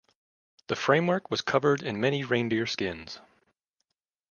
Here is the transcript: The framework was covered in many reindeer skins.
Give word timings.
The 0.65 0.75
framework 0.75 1.29
was 1.29 1.43
covered 1.43 1.83
in 1.83 2.01
many 2.01 2.23
reindeer 2.23 2.65
skins. 2.65 3.19